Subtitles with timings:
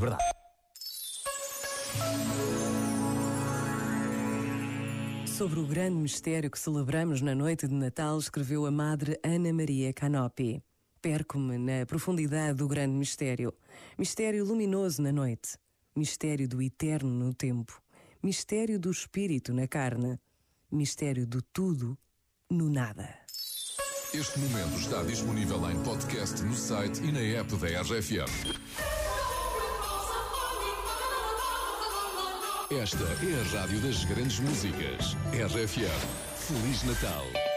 [0.00, 0.22] liberdade.
[5.26, 9.92] Sobre o grande mistério que celebramos na noite de Natal, escreveu a Madre Ana Maria
[9.92, 10.62] Canopi.
[11.00, 13.54] Perco-me na profundidade do grande mistério.
[13.98, 15.56] Mistério luminoso na noite.
[15.96, 17.80] Mistério do eterno no tempo.
[18.22, 20.18] Mistério do espírito na carne.
[20.70, 21.98] Mistério do tudo
[22.50, 23.08] no nada.
[24.12, 28.99] Este momento está disponível em podcast no site e na app da RFM.
[32.70, 35.16] Esta é a rádio das grandes músicas.
[35.32, 35.90] RFM.
[36.36, 37.49] Feliz Natal.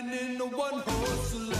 [0.00, 1.59] Gliding in a one-horse sleigh.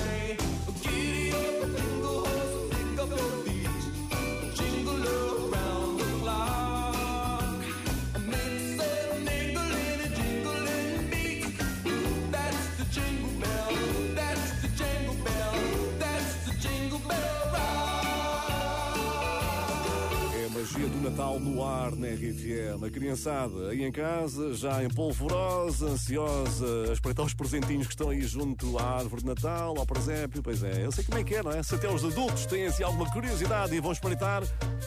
[21.00, 22.84] Natal no ar na RFM.
[22.84, 28.11] A criançada aí em casa, já em polvorosa, ansiosa, a espreitar os presentinhos que estão
[28.11, 30.43] aí junto à árvore de Natal, ao presépio.
[30.43, 31.62] Pois é, eu sei como é que é, não é?
[31.62, 34.43] Se até os adultos têm assim alguma curiosidade e vão espreitar,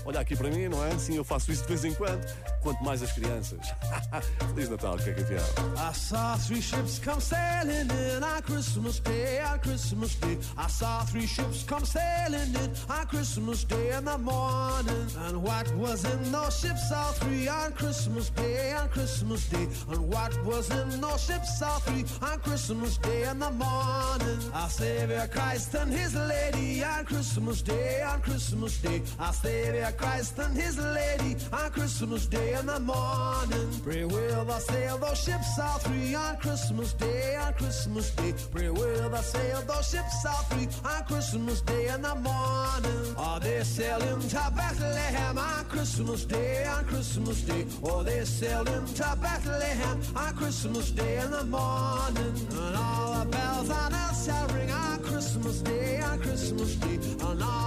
[0.06, 0.98] olha aqui para mim, não é?
[0.98, 2.24] Sim, eu faço isso de vez em quando.
[2.62, 3.60] Quanto mais as crianças.
[4.54, 9.00] Feliz Natal, que é que é I saw three ships come sailing in on Christmas
[9.00, 10.38] Day, on Christmas Day.
[10.58, 15.08] I saw three ships come sailing in on Christmas Day in the morning.
[15.28, 19.68] And what was in those ships, all three on Christmas Day, on Christmas Day.
[19.90, 24.40] And what was in those ships, all three on Christmas Day in the morning.
[24.54, 29.02] Our Savior Christ and His Lady on Christmas Day, on Christmas Day.
[29.20, 33.70] Our Savior Christ and His Lady on Christmas Day in the morning.
[33.84, 38.34] Pray will the sail those ships all three on Christmas Day, on Christmas Day.
[38.52, 43.16] Pray will the sail those ships all three on Christmas Day in the morning.
[43.18, 47.66] Are they sailing to Bethlehem on Christmas Day, on Christmas Day?
[47.84, 52.36] Or they sailing to Bethlehem on Christmas Day in the morning?
[52.50, 56.96] And all the bells on earth shall ring on Christmas Day, on Christmas Day.
[56.96, 57.63] And all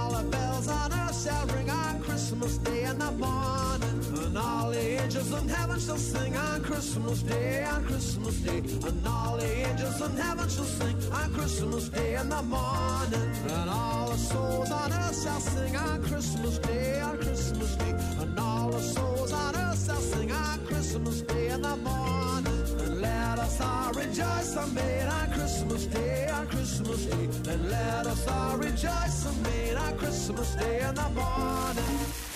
[5.37, 8.57] in heaven shall sing on Christmas Day, on Christmas Day.
[8.57, 13.31] And all the angels in heaven shall sing on Christmas Day in the morning.
[13.49, 17.95] And all the souls on earth shall sing on Christmas Day, on Christmas Day.
[18.21, 22.63] And all the souls on earth shall sing on Christmas Day in the morning.
[22.83, 27.25] And let us all rejoice and made on Christmas Day, on Christmas Day.
[27.51, 32.26] And let us all rejoice and made on Christmas Day in the morning.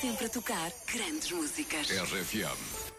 [0.00, 1.90] Sempre a tocar grandes músicas.
[1.90, 2.92] RFM.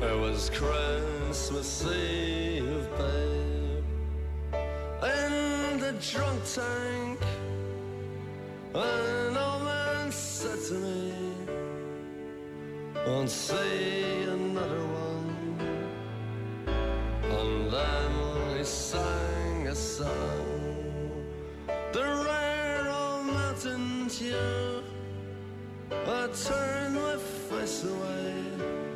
[0.00, 3.84] It was Christmas Eve, babe,
[5.02, 7.20] in the drunk tank.
[8.74, 11.12] An old man said to me,
[13.06, 14.17] Won't see
[19.98, 21.24] song,
[21.92, 24.84] the rare old mountain tune.
[25.90, 28.87] I turn my face away